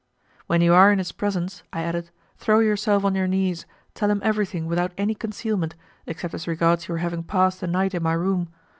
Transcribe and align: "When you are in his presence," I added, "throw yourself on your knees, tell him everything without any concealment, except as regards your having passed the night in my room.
"When 0.47 0.61
you 0.61 0.73
are 0.73 0.91
in 0.91 0.97
his 0.97 1.11
presence," 1.11 1.61
I 1.71 1.83
added, 1.83 2.09
"throw 2.39 2.57
yourself 2.57 3.05
on 3.05 3.13
your 3.13 3.27
knees, 3.27 3.67
tell 3.93 4.09
him 4.09 4.19
everything 4.23 4.65
without 4.65 4.93
any 4.97 5.13
concealment, 5.13 5.75
except 6.07 6.33
as 6.33 6.47
regards 6.47 6.87
your 6.87 6.97
having 6.97 7.21
passed 7.21 7.61
the 7.61 7.67
night 7.67 7.93
in 7.93 8.01
my 8.01 8.13
room. 8.13 8.49